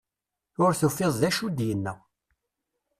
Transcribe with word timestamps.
Ur 0.63 0.71
tufiḍ 0.79 1.11
d 1.21 1.23
acu 1.29 1.43
i 1.49 1.53
d-yenna. 1.57 1.93